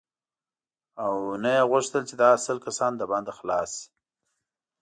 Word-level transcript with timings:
او 1.03 1.13
نه 1.43 1.49
یې 1.57 1.63
غوښتل 1.71 2.03
چې 2.09 2.15
دغه 2.21 2.37
سل 2.45 2.57
کسان 2.65 2.91
له 2.97 3.05
بنده 3.11 3.31
خلاص 3.39 3.71
شي. 3.81 3.87